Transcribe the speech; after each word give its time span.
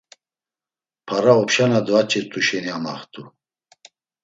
Para 1.07 1.31
opşa 1.41 1.65
na 1.71 1.79
dvaç̌irt̆u 1.85 2.39
şeni 2.47 2.71
amaxt̆u. 2.77 3.23